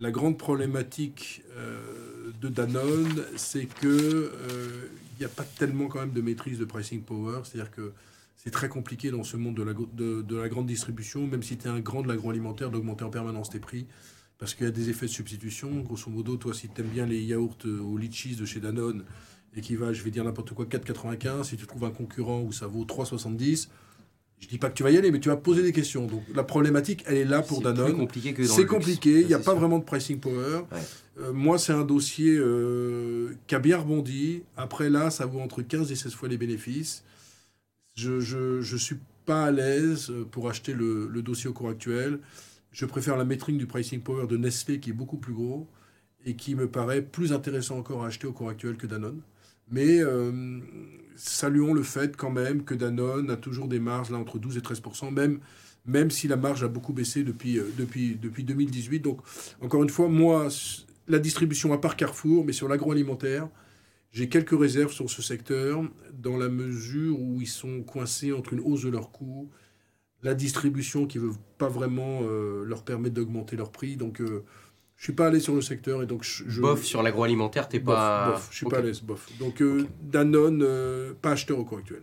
La 0.00 0.10
grande 0.10 0.36
problématique 0.36 1.42
euh, 1.56 2.15
de 2.40 2.48
Danone, 2.48 3.24
c'est 3.36 3.66
que 3.66 3.86
euh, 3.86 4.88
il 5.14 5.20
n'y 5.20 5.24
a 5.24 5.28
pas 5.28 5.44
tellement 5.44 5.88
quand 5.88 6.00
même 6.00 6.12
de 6.12 6.20
maîtrise 6.20 6.58
de 6.58 6.64
pricing 6.64 7.02
power. 7.02 7.40
C'est-à-dire 7.44 7.70
que 7.70 7.92
c'est 8.36 8.50
très 8.50 8.68
compliqué 8.68 9.10
dans 9.10 9.24
ce 9.24 9.36
monde 9.36 9.56
de 9.56 9.62
la, 9.62 9.72
de, 9.72 10.36
la 10.36 10.48
grande 10.48 10.66
distribution, 10.66 11.26
même 11.26 11.42
si 11.42 11.56
tu 11.56 11.66
es 11.66 11.70
un 11.70 11.80
grand 11.80 12.02
de 12.02 12.08
l'agroalimentaire, 12.08 12.70
d'augmenter 12.70 13.04
en 13.04 13.10
permanence 13.10 13.50
tes 13.50 13.60
prix. 13.60 13.86
Parce 14.38 14.54
qu'il 14.54 14.66
y 14.66 14.68
a 14.68 14.72
des 14.72 14.90
effets 14.90 15.06
de 15.06 15.10
substitution. 15.10 15.80
Grosso 15.80 16.10
modo, 16.10 16.36
toi, 16.36 16.52
si 16.52 16.68
tu 16.68 16.80
aimes 16.80 16.88
bien 16.88 17.06
les 17.06 17.22
yaourts 17.22 17.56
euh, 17.64 17.80
aux 17.80 17.96
litchis 17.96 18.36
de 18.36 18.44
chez 18.44 18.60
Danone, 18.60 19.04
et 19.54 19.62
qui 19.62 19.74
va, 19.74 19.94
je 19.94 20.02
vais 20.02 20.10
dire 20.10 20.24
n'importe 20.24 20.52
quoi, 20.52 20.66
4,95, 20.66 21.44
si 21.44 21.56
tu 21.56 21.66
trouves 21.66 21.84
un 21.84 21.90
concurrent 21.90 22.42
où 22.42 22.52
ça 22.52 22.66
vaut 22.66 22.84
3,70, 22.84 23.68
je 24.38 24.48
dis 24.48 24.58
pas 24.58 24.68
que 24.68 24.74
tu 24.74 24.82
vas 24.82 24.90
y 24.90 24.96
aller, 24.98 25.10
mais 25.10 25.20
tu 25.20 25.28
vas 25.28 25.36
poser 25.36 25.62
des 25.62 25.72
questions. 25.72 26.06
Donc 26.06 26.22
la 26.34 26.44
problématique, 26.44 27.02
elle 27.06 27.16
est 27.16 27.24
là 27.24 27.42
pour 27.42 27.58
c'est 27.58 27.64
Danone. 27.64 27.96
compliqué 27.96 28.34
que 28.34 28.44
C'est 28.44 28.66
compliqué, 28.66 29.20
il 29.22 29.26
n'y 29.26 29.34
a 29.34 29.38
c'est 29.38 29.44
pas 29.44 29.52
sûr. 29.52 29.60
vraiment 29.60 29.78
de 29.78 29.84
pricing 29.84 30.20
power. 30.20 30.62
Ouais. 30.72 30.78
Euh, 31.18 31.32
moi, 31.32 31.58
c'est 31.58 31.72
un 31.72 31.84
dossier 31.84 32.36
euh, 32.36 33.32
qui 33.46 33.54
a 33.54 33.58
bien 33.58 33.78
rebondi. 33.78 34.42
Après, 34.56 34.90
là, 34.90 35.10
ça 35.10 35.24
vaut 35.26 35.40
entre 35.40 35.62
15 35.62 35.90
et 35.90 35.96
16 35.96 36.12
fois 36.14 36.28
les 36.28 36.36
bénéfices. 36.36 37.02
Je 37.94 38.20
je, 38.20 38.60
je 38.60 38.76
suis 38.76 38.96
pas 39.24 39.46
à 39.46 39.50
l'aise 39.50 40.10
euh, 40.10 40.24
pour 40.30 40.48
acheter 40.50 40.74
le, 40.74 41.08
le 41.08 41.22
dossier 41.22 41.48
au 41.48 41.52
cours 41.54 41.70
actuel. 41.70 42.18
Je 42.72 42.84
préfère 42.84 43.16
la 43.16 43.24
métrique 43.24 43.56
du 43.56 43.66
pricing 43.66 44.00
power 44.02 44.26
de 44.26 44.36
Nestlé, 44.36 44.80
qui 44.80 44.90
est 44.90 44.92
beaucoup 44.92 45.16
plus 45.16 45.32
gros 45.32 45.66
et 46.26 46.34
qui 46.36 46.54
me 46.54 46.68
paraît 46.68 47.00
plus 47.00 47.32
intéressant 47.32 47.78
encore 47.78 48.04
à 48.04 48.08
acheter 48.08 48.26
au 48.26 48.32
cours 48.32 48.50
actuel 48.50 48.76
que 48.76 48.86
Danone. 48.86 49.20
Mais 49.70 50.00
euh, 50.00 50.60
saluons 51.16 51.74
le 51.74 51.82
fait 51.82 52.16
quand 52.16 52.30
même 52.30 52.64
que 52.64 52.74
Danone 52.74 53.30
a 53.30 53.36
toujours 53.36 53.68
des 53.68 53.80
marges 53.80 54.10
là 54.10 54.18
entre 54.18 54.38
12 54.38 54.56
et 54.56 54.60
13 54.60 54.82
même, 55.12 55.40
même 55.84 56.10
si 56.10 56.28
la 56.28 56.36
marge 56.36 56.62
a 56.62 56.68
beaucoup 56.68 56.92
baissé 56.92 57.24
depuis, 57.24 57.58
euh, 57.58 57.68
depuis, 57.76 58.16
depuis 58.16 58.44
2018. 58.44 59.00
Donc, 59.00 59.20
encore 59.60 59.82
une 59.82 59.90
fois, 59.90 60.08
moi, 60.08 60.48
la 61.08 61.18
distribution 61.18 61.72
à 61.72 61.78
part 61.78 61.96
Carrefour, 61.96 62.44
mais 62.44 62.52
sur 62.52 62.68
l'agroalimentaire, 62.68 63.48
j'ai 64.12 64.28
quelques 64.28 64.58
réserves 64.58 64.92
sur 64.92 65.10
ce 65.10 65.20
secteur 65.20 65.82
dans 66.14 66.36
la 66.36 66.48
mesure 66.48 67.20
où 67.20 67.40
ils 67.40 67.48
sont 67.48 67.82
coincés 67.82 68.32
entre 68.32 68.54
une 68.54 68.60
hausse 68.60 68.82
de 68.82 68.88
leurs 68.88 69.10
coûts, 69.10 69.50
la 70.22 70.34
distribution 70.34 71.06
qui 71.06 71.18
ne 71.18 71.24
veut 71.24 71.34
pas 71.58 71.68
vraiment 71.68 72.20
euh, 72.22 72.64
leur 72.64 72.84
permettre 72.84 73.14
d'augmenter 73.14 73.56
leur 73.56 73.70
prix. 73.70 73.96
Donc, 73.96 74.20
euh, 74.20 74.44
je 74.96 75.04
suis 75.04 75.12
pas 75.12 75.26
allé 75.26 75.40
sur 75.40 75.54
le 75.54 75.60
secteur 75.60 76.02
et 76.02 76.06
donc 76.06 76.22
je, 76.24 76.44
je- 76.46 76.60
Bof 76.60 76.82
sur 76.84 77.02
l'agroalimentaire, 77.02 77.68
t'es 77.68 77.80
pas. 77.80 78.30
bof, 78.32 78.48
je 78.50 78.56
suis 78.56 78.66
pas 78.66 78.78
à 78.78 78.80
l'aise, 78.82 79.02
bof. 79.02 79.28
Donc 79.38 79.60
euh. 79.62 79.86
Danone, 80.02 80.62
euh, 80.62 81.12
pas 81.20 81.32
acheteur 81.32 81.58
au 81.58 81.64
cours 81.64 81.78
actuel. 81.78 82.02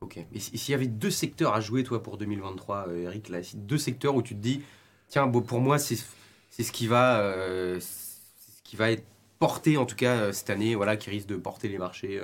Ok. 0.00 0.18
Et 0.32 0.40
si- 0.40 0.58
s'il 0.58 0.72
y 0.72 0.74
avait 0.74 0.86
deux 0.88 1.10
secteurs 1.10 1.54
à 1.54 1.60
jouer, 1.60 1.84
toi, 1.84 2.02
pour 2.02 2.18
2023, 2.18 2.86
euh, 2.88 3.04
Eric, 3.04 3.28
là, 3.28 3.38
deux 3.54 3.78
secteurs 3.78 4.16
où 4.16 4.22
tu 4.22 4.34
te 4.34 4.40
dis, 4.40 4.60
tiens, 5.08 5.26
bon, 5.28 5.40
pour 5.42 5.60
moi, 5.60 5.78
c'est 5.78 5.94
ce 5.96 6.72
qui 6.72 6.88
va, 6.88 7.20
euh, 7.20 7.78
ce 7.78 8.62
qui 8.64 8.74
va 8.74 8.90
être 8.90 9.04
porté, 9.38 9.76
en 9.76 9.86
tout 9.86 9.94
cas, 9.96 10.32
cette 10.32 10.50
année, 10.50 10.74
voilà, 10.74 10.96
qui 10.96 11.10
risque 11.10 11.28
de 11.28 11.36
porter 11.36 11.68
les 11.68 11.78
marchés. 11.78 12.20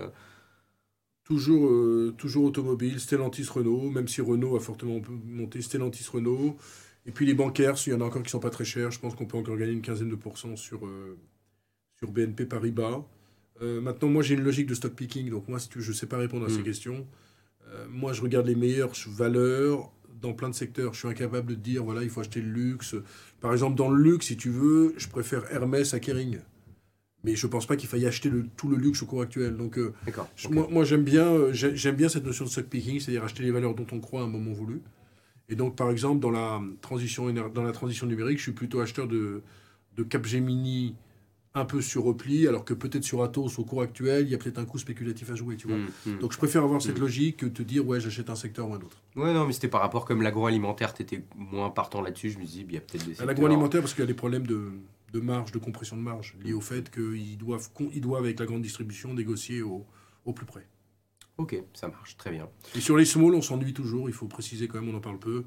Toujours, 1.24 1.66
euh, 1.68 2.14
toujours 2.16 2.44
automobile, 2.44 2.98
Stellantis 2.98 3.44
Renault, 3.44 3.90
même 3.90 4.08
si 4.08 4.22
Renault 4.22 4.56
a 4.56 4.60
fortement 4.60 4.98
monté, 5.26 5.60
Stellantis 5.60 6.06
Renault. 6.10 6.56
Et 7.08 7.10
puis 7.10 7.24
les 7.26 7.32
bancaires, 7.34 7.74
il 7.86 7.90
y 7.90 7.96
en 7.96 8.02
a 8.02 8.04
encore 8.04 8.22
qui 8.22 8.30
sont 8.30 8.38
pas 8.38 8.50
très 8.50 8.66
chers. 8.66 8.90
Je 8.90 9.00
pense 9.00 9.14
qu'on 9.14 9.24
peut 9.24 9.38
encore 9.38 9.56
gagner 9.56 9.72
une 9.72 9.80
quinzaine 9.82 10.10
de 10.10 10.14
pourcents 10.14 10.56
sur, 10.56 10.86
euh, 10.86 11.16
sur 11.98 12.12
BNP 12.12 12.44
Paribas. 12.44 13.02
Euh, 13.62 13.80
maintenant, 13.80 14.08
moi 14.08 14.22
j'ai 14.22 14.34
une 14.34 14.42
logique 14.44 14.66
de 14.66 14.74
stock 14.74 14.92
picking, 14.92 15.30
donc 15.30 15.48
moi 15.48 15.58
si 15.58 15.68
tu, 15.70 15.80
je 15.80 15.88
ne 15.90 15.94
sais 15.96 16.06
pas 16.06 16.18
répondre 16.18 16.44
à 16.46 16.50
ces 16.50 16.58
Mm. 16.60 16.64
questions. 16.64 17.06
Euh, 17.68 17.86
moi 17.90 18.12
je 18.12 18.20
regarde 18.22 18.46
les 18.46 18.54
meilleures 18.54 18.92
valeurs 19.08 19.90
dans 20.20 20.34
plein 20.34 20.50
de 20.50 20.54
secteurs. 20.54 20.92
Je 20.92 20.98
suis 20.98 21.08
incapable 21.08 21.48
de 21.50 21.54
dire, 21.54 21.82
voilà, 21.82 22.02
il 22.02 22.10
faut 22.10 22.20
acheter 22.20 22.42
le 22.42 22.50
luxe. 22.52 22.94
Par 23.40 23.52
exemple, 23.52 23.74
dans 23.76 23.88
le 23.90 24.02
luxe, 24.02 24.26
si 24.26 24.36
tu 24.36 24.50
veux, 24.50 24.92
je 24.98 25.08
préfère 25.08 25.50
Hermès 25.50 25.94
à 25.94 26.00
Kering. 26.00 26.40
Mais 27.24 27.34
je 27.36 27.46
pense 27.46 27.66
pas 27.66 27.76
qu'il 27.76 27.88
faille 27.88 28.06
acheter 28.06 28.28
le, 28.28 28.46
tout 28.56 28.68
le 28.68 28.76
luxe 28.76 29.02
au 29.02 29.06
cours 29.06 29.22
actuel. 29.22 29.56
Donc 29.56 29.78
je-. 30.36 30.48
Moi, 30.50 30.68
moi, 30.70 30.84
j'aime 30.84 31.02
bien, 31.04 31.52
j'ai- 31.52 31.74
j'aime 31.74 31.96
bien 31.96 32.08
cette 32.08 32.24
notion 32.26 32.44
de 32.44 32.50
stock 32.50 32.66
picking, 32.66 33.00
c'est-à-dire 33.00 33.24
acheter 33.24 33.42
les 33.42 33.50
valeurs 33.50 33.74
dont 33.74 33.86
on 33.92 33.98
croit 33.98 34.20
à 34.20 34.24
un 34.24 34.28
moment 34.28 34.52
voulu. 34.52 34.80
Et 35.48 35.56
donc, 35.56 35.76
par 35.76 35.90
exemple, 35.90 36.20
dans 36.20 36.30
la 36.30 36.60
transition, 36.82 37.32
dans 37.32 37.62
la 37.62 37.72
transition 37.72 38.06
numérique, 38.06 38.38
je 38.38 38.42
suis 38.44 38.52
plutôt 38.52 38.80
acheteur 38.80 39.08
de, 39.08 39.42
de 39.96 40.02
Capgemini 40.02 40.94
un 41.54 41.64
peu 41.64 41.80
sur 41.80 42.04
repli, 42.04 42.46
alors 42.46 42.64
que 42.64 42.74
peut-être 42.74 43.02
sur 43.04 43.22
Atos, 43.22 43.58
au 43.58 43.64
cours 43.64 43.80
actuel, 43.82 44.24
il 44.26 44.30
y 44.30 44.34
a 44.34 44.38
peut-être 44.38 44.58
un 44.58 44.66
coup 44.66 44.78
spéculatif 44.78 45.30
à 45.30 45.34
jouer, 45.34 45.56
tu 45.56 45.66
vois. 45.66 45.78
Mm, 45.78 45.88
mm. 46.06 46.18
Donc, 46.18 46.32
je 46.32 46.38
préfère 46.38 46.62
avoir 46.62 46.80
cette 46.82 46.98
Mm. 46.98 47.00
logique 47.00 47.36
que 47.38 47.46
te 47.46 47.62
dire, 47.62 47.86
ouais, 47.86 47.98
j'achète 47.98 48.28
un 48.30 48.34
secteur 48.34 48.68
ou 48.68 48.74
un 48.74 48.78
autre. 48.78 48.98
Ouais, 49.16 49.32
non, 49.32 49.46
mais 49.46 49.52
c'était 49.54 49.68
par 49.68 49.80
rapport, 49.80 50.04
comme 50.04 50.20
l'agroalimentaire, 50.22 50.92
t'étais 50.92 51.24
moins 51.34 51.70
partant 51.70 52.02
là-dessus. 52.02 52.30
Je 52.30 52.38
me 52.38 52.44
dis, 52.44 52.64
il 52.68 52.74
y 52.74 52.76
a 52.76 52.80
peut-être 52.80 53.04
des 53.04 53.10
secteurs- 53.12 53.26
L'agroalimentaire, 53.26 53.80
parce 53.80 53.94
qu'il 53.94 54.02
y 54.02 54.04
a 54.04 54.06
des 54.06 54.14
problèmes 54.14 54.46
de, 54.46 54.70
de 55.14 55.20
marge, 55.20 55.50
de 55.50 55.58
compression 55.58 55.96
de 55.96 56.02
marge, 56.02 56.36
liés 56.44 56.52
au 56.52 56.60
fait 56.60 56.90
qu'ils 56.90 57.38
doivent, 57.38 57.68
ils 57.94 58.00
doivent, 58.02 58.24
avec 58.24 58.38
la 58.38 58.46
grande 58.46 58.62
distribution, 58.62 59.14
négocier 59.14 59.62
au, 59.62 59.86
au 60.26 60.32
plus 60.34 60.46
près. 60.46 60.66
Ok, 61.38 61.56
ça 61.72 61.88
marche, 61.88 62.16
très 62.16 62.30
bien. 62.30 62.48
Et 62.76 62.80
sur 62.80 62.96
les 62.96 63.04
small, 63.04 63.34
on 63.34 63.42
s'ennuie 63.42 63.72
toujours, 63.72 64.08
il 64.10 64.12
faut 64.12 64.26
préciser 64.26 64.66
quand 64.68 64.80
même, 64.80 64.92
on 64.92 64.96
en 64.96 65.00
parle 65.00 65.18
peu. 65.18 65.44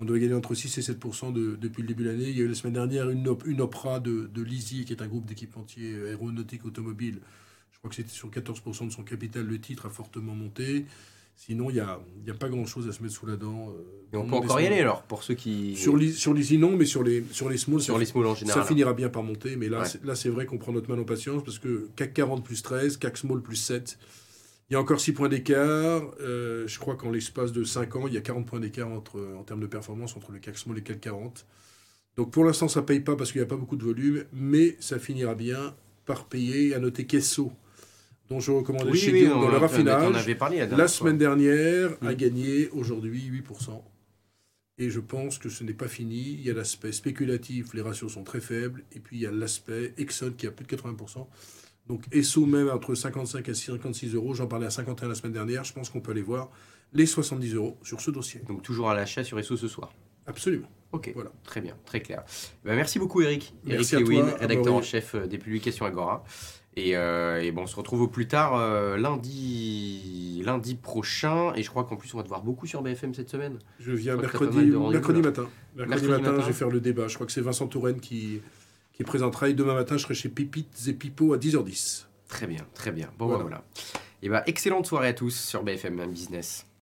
On 0.00 0.04
doit 0.04 0.18
gagner 0.18 0.34
entre 0.34 0.54
6 0.54 0.78
et 0.78 0.82
7 0.82 0.98
de, 1.32 1.56
depuis 1.56 1.82
le 1.82 1.88
début 1.88 2.02
de 2.04 2.08
l'année. 2.10 2.28
Il 2.28 2.36
y 2.36 2.40
a 2.40 2.44
eu 2.44 2.48
la 2.48 2.54
semaine 2.54 2.72
dernière 2.74 3.10
une, 3.10 3.28
op- 3.28 3.44
une 3.46 3.60
opera 3.60 4.00
de, 4.00 4.28
de 4.32 4.42
Lizzie, 4.42 4.84
qui 4.84 4.92
est 4.92 5.02
un 5.02 5.06
groupe 5.06 5.24
d'équipementiers 5.26 5.94
aéronautiques 6.08 6.64
automobiles. 6.64 7.20
Je 7.72 7.78
crois 7.78 7.90
que 7.90 7.96
c'était 7.96 8.10
sur 8.10 8.28
14% 8.30 8.86
de 8.86 8.92
son 8.92 9.02
capital, 9.04 9.46
le 9.46 9.60
titre 9.60 9.86
a 9.86 9.90
fortement 9.90 10.34
monté. 10.34 10.86
Sinon, 11.36 11.68
il 11.70 11.74
n'y 11.74 11.80
a, 11.80 12.00
y 12.26 12.30
a 12.30 12.34
pas 12.34 12.48
grand-chose 12.48 12.88
à 12.88 12.92
se 12.92 13.02
mettre 13.02 13.14
sous 13.14 13.26
la 13.26 13.36
dent. 13.36 13.72
Et 14.12 14.16
on 14.16 14.26
peut 14.26 14.34
encore 14.36 14.60
y 14.60 14.66
aller 14.66 14.80
alors, 14.80 15.02
pour 15.02 15.24
ceux 15.24 15.34
qui... 15.34 15.74
Sur 15.76 15.96
les, 15.96 16.12
sur 16.12 16.32
les 16.32 16.56
non, 16.58 16.76
mais 16.76 16.86
sur 16.86 17.02
les, 17.02 17.24
sur 17.32 17.48
les 17.48 17.56
small, 17.58 17.80
sur 17.80 17.94
ça, 17.94 18.00
les 18.00 18.06
small 18.06 18.26
en 18.26 18.34
général. 18.36 18.62
ça 18.62 18.68
finira 18.68 18.94
bien 18.94 19.08
par 19.08 19.24
monter. 19.24 19.56
Mais 19.56 19.68
là, 19.68 19.84
là 20.04 20.14
c'est 20.14 20.28
vrai 20.28 20.46
qu'on 20.46 20.58
prend 20.58 20.72
notre 20.72 20.88
mal 20.88 20.98
en 21.00 21.04
patience 21.04 21.42
parce 21.44 21.58
que 21.58 21.88
CAC 21.96 22.14
40 22.14 22.44
plus 22.44 22.62
13, 22.62 22.96
CAC 22.98 23.16
small 23.16 23.42
plus 23.42 23.56
7, 23.56 23.98
il 24.70 24.72
y 24.72 24.76
a 24.76 24.80
encore 24.80 25.00
6 25.00 25.12
points 25.12 25.28
d'écart. 25.28 26.02
Euh, 26.20 26.66
je 26.66 26.78
crois 26.78 26.96
qu'en 26.96 27.10
l'espace 27.10 27.52
de 27.52 27.64
5 27.64 27.96
ans, 27.96 28.06
il 28.06 28.14
y 28.14 28.16
a 28.16 28.20
40 28.20 28.46
points 28.46 28.60
d'écart 28.60 28.88
entre, 28.88 29.20
en 29.36 29.42
termes 29.42 29.60
de 29.60 29.66
performance 29.66 30.16
entre 30.16 30.32
le 30.32 30.38
CAC 30.38 30.56
small 30.56 30.76
et 30.76 30.80
le 30.80 30.84
CAC 30.84 31.00
40. 31.00 31.46
Donc 32.16 32.30
pour 32.30 32.44
l'instant, 32.44 32.68
ça 32.68 32.80
ne 32.80 32.86
paye 32.86 33.00
pas 33.00 33.16
parce 33.16 33.32
qu'il 33.32 33.40
n'y 33.40 33.46
a 33.46 33.48
pas 33.48 33.56
beaucoup 33.56 33.76
de 33.76 33.84
volume, 33.84 34.24
mais 34.32 34.76
ça 34.80 34.98
finira 34.98 35.34
bien 35.34 35.74
par 36.06 36.26
payer. 36.26 36.74
À 36.74 36.78
noter 36.78 37.06
Kesso, 37.06 37.52
dont 38.28 38.40
je 38.40 38.52
recommandais 38.52 38.94
chez 38.94 39.12
oui, 39.12 39.28
dans 39.28 39.48
le 39.48 39.56
raffinage, 39.56 40.26
la, 40.70 40.88
semaine 40.88 41.18
dernière, 41.18 41.90
a 42.02 42.12
mm. 42.12 42.14
gagné 42.14 42.68
aujourd'hui 42.70 43.30
8%. 43.30 43.82
Et 44.78 44.90
je 44.90 45.00
pense 45.00 45.38
que 45.38 45.48
ce 45.48 45.62
n'est 45.62 45.74
pas 45.74 45.88
fini. 45.88 46.36
Il 46.38 46.42
y 46.42 46.50
a 46.50 46.54
l'aspect 46.54 46.92
spéculatif, 46.92 47.74
les 47.74 47.82
ratios 47.82 48.12
sont 48.12 48.24
très 48.24 48.40
faibles. 48.40 48.82
Et 48.92 48.98
puis 49.00 49.18
il 49.18 49.22
y 49.22 49.26
a 49.26 49.30
l'aspect 49.30 49.92
Exxon 49.98 50.32
qui 50.36 50.46
a 50.46 50.50
plus 50.50 50.66
de 50.66 50.74
80%. 50.76 51.26
Donc 51.88 52.04
ESSO 52.12 52.46
même 52.46 52.70
entre 52.70 52.94
55 52.94 53.48
et 53.48 53.54
56 53.54 54.14
euros. 54.14 54.34
J'en 54.34 54.46
parlais 54.46 54.66
à 54.66 54.70
51 54.70 55.08
la 55.08 55.14
semaine 55.14 55.32
dernière. 55.32 55.64
Je 55.64 55.72
pense 55.72 55.90
qu'on 55.90 56.00
peut 56.00 56.12
aller 56.12 56.22
voir 56.22 56.50
les 56.92 57.06
70 57.06 57.54
euros 57.54 57.76
sur 57.82 58.00
ce 58.00 58.10
dossier. 58.10 58.40
Donc 58.46 58.62
toujours 58.62 58.90
à 58.90 58.94
l'achat 58.94 59.24
sur 59.24 59.38
ESSO 59.38 59.56
ce 59.56 59.68
soir. 59.68 59.92
Absolument. 60.26 60.68
Ok, 60.92 61.10
voilà. 61.14 61.30
très 61.42 61.60
bien, 61.60 61.76
très 61.84 62.00
clair. 62.00 62.22
Ben, 62.64 62.76
merci 62.76 62.98
beaucoup 62.98 63.20
Eric. 63.20 63.52
Merci 63.64 63.96
Eric 63.96 64.08
Lewin, 64.08 64.30
rédacteur 64.38 64.74
en 64.74 64.82
chef 64.82 65.14
euh, 65.14 65.26
des 65.26 65.38
publications 65.38 65.84
Agora. 65.84 66.24
Et, 66.76 66.96
euh, 66.96 67.40
et, 67.40 67.52
bon, 67.52 67.62
on 67.62 67.66
se 67.66 67.76
retrouve 67.76 68.02
au 68.02 68.08
plus 68.08 68.26
tard 68.26 68.56
euh, 68.56 68.96
lundi, 68.96 70.42
lundi 70.44 70.74
prochain. 70.74 71.52
Et 71.54 71.62
je 71.62 71.70
crois 71.70 71.84
qu'en 71.84 71.96
plus, 71.96 72.12
on 72.14 72.16
va 72.16 72.24
te 72.24 72.28
voir 72.28 72.42
beaucoup 72.42 72.66
sur 72.66 72.82
BFM 72.82 73.14
cette 73.14 73.30
semaine. 73.30 73.58
Je 73.78 73.92
viens 73.92 74.16
mercredi, 74.16 74.58
mercredi 74.58 75.20
matin. 75.20 75.48
Mercredi, 75.76 76.08
matin, 76.08 76.36
je 76.40 76.46
vais 76.46 76.52
faire 76.52 76.70
le 76.70 76.80
débat. 76.80 77.06
Je 77.06 77.14
crois 77.14 77.26
que 77.26 77.32
c'est 77.32 77.40
Vincent 77.40 77.68
Touraine 77.68 78.00
qui, 78.00 78.40
qui 78.94 79.04
présentera. 79.04 79.48
Et 79.48 79.54
demain 79.54 79.74
matin, 79.74 79.96
je 79.96 80.02
serai 80.02 80.14
chez 80.14 80.28
Pipites 80.28 80.88
et 80.88 80.92
Pipo 80.92 81.34
à 81.34 81.38
10h10. 81.38 82.06
Très 82.28 82.46
bien, 82.46 82.66
très 82.74 82.92
bien. 82.92 83.10
Bon, 83.18 83.26
voilà. 83.26 83.42
voilà. 83.42 83.64
Et 84.22 84.28
bah, 84.28 84.42
excellente 84.46 84.86
soirée 84.86 85.08
à 85.08 85.12
tous 85.12 85.34
sur 85.34 85.62
BFM 85.62 86.06
Business. 86.06 86.66